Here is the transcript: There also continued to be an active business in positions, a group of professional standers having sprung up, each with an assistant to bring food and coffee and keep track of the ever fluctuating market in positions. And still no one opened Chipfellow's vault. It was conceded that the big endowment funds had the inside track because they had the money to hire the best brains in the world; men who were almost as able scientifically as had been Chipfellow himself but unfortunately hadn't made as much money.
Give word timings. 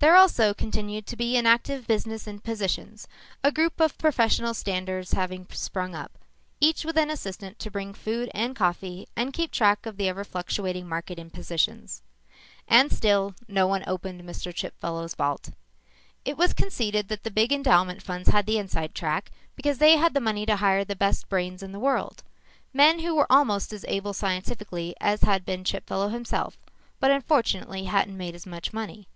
There 0.00 0.14
also 0.16 0.52
continued 0.52 1.06
to 1.06 1.16
be 1.16 1.38
an 1.38 1.46
active 1.46 1.86
business 1.86 2.26
in 2.26 2.40
positions, 2.40 3.08
a 3.42 3.50
group 3.50 3.80
of 3.80 3.96
professional 3.96 4.52
standers 4.52 5.12
having 5.12 5.46
sprung 5.50 5.94
up, 5.94 6.12
each 6.60 6.84
with 6.84 6.98
an 6.98 7.08
assistant 7.08 7.58
to 7.60 7.70
bring 7.70 7.94
food 7.94 8.30
and 8.34 8.54
coffee 8.54 9.08
and 9.16 9.32
keep 9.32 9.50
track 9.50 9.86
of 9.86 9.96
the 9.96 10.08
ever 10.10 10.24
fluctuating 10.24 10.86
market 10.86 11.18
in 11.18 11.30
positions. 11.30 12.02
And 12.68 12.92
still 12.92 13.34
no 13.48 13.66
one 13.66 13.82
opened 13.86 14.18
Chipfellow's 14.20 15.14
vault. 15.14 15.48
It 16.26 16.36
was 16.36 16.52
conceded 16.52 17.08
that 17.08 17.22
the 17.22 17.30
big 17.30 17.50
endowment 17.50 18.02
funds 18.02 18.28
had 18.28 18.44
the 18.44 18.58
inside 18.58 18.94
track 18.94 19.30
because 19.54 19.78
they 19.78 19.96
had 19.96 20.12
the 20.12 20.20
money 20.20 20.44
to 20.44 20.56
hire 20.56 20.84
the 20.84 20.94
best 20.94 21.30
brains 21.30 21.62
in 21.62 21.72
the 21.72 21.78
world; 21.80 22.22
men 22.74 22.98
who 22.98 23.14
were 23.14 23.32
almost 23.32 23.72
as 23.72 23.86
able 23.88 24.12
scientifically 24.12 24.94
as 25.00 25.22
had 25.22 25.46
been 25.46 25.64
Chipfellow 25.64 26.10
himself 26.10 26.58
but 27.00 27.10
unfortunately 27.10 27.84
hadn't 27.84 28.18
made 28.18 28.34
as 28.34 28.44
much 28.44 28.74
money. 28.74 29.08